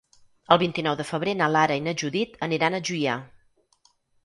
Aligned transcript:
El 0.53 0.59
vint-i-nou 0.61 0.97
de 1.01 1.05
febrer 1.09 1.35
na 1.41 1.51
Lara 1.57 1.77
i 1.81 1.85
na 1.89 1.95
Judit 2.03 2.41
aniran 2.49 2.81
a 2.81 2.83
Juià. 2.91 3.21